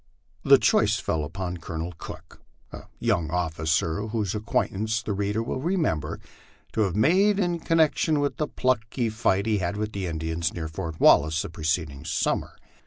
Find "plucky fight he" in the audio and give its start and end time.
8.47-9.59